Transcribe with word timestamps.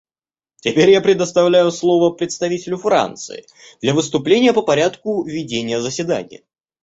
Теперь 0.61 0.89
я 0.89 0.99
предоставляю 0.99 1.69
слово 1.71 2.09
представителю 2.11 2.77
Франции 2.77 3.45
для 3.83 3.93
выступления 3.93 4.51
по 4.51 4.63
порядку 4.63 5.21
ведения 5.25 5.79
заседания. 5.79 6.41